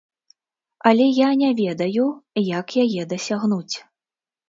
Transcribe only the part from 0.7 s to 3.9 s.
Але я не ведаю, як яе дасягнуць.